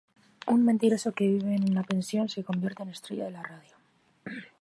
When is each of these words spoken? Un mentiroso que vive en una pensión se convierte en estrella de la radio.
Un 0.53 0.59
mentiroso 0.67 1.09
que 1.17 1.27
vive 1.33 1.53
en 1.55 1.69
una 1.71 1.83
pensión 1.83 2.27
se 2.27 2.43
convierte 2.43 2.81
en 2.81 2.89
estrella 2.89 3.25
de 3.25 3.31
la 3.33 3.43
radio. 3.43 3.75